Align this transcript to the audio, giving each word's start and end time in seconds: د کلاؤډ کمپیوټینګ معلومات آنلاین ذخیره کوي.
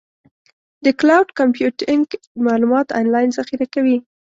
د 0.83 0.85
کلاؤډ 0.99 1.27
کمپیوټینګ 1.39 2.05
معلومات 2.45 2.87
آنلاین 2.99 3.29
ذخیره 3.37 3.67
کوي. 3.73 3.97